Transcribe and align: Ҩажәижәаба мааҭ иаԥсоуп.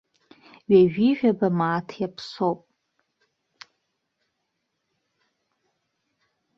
Ҩажәижәаба 0.69 1.47
мааҭ 1.57 1.89
иаԥсоуп. 2.01 2.59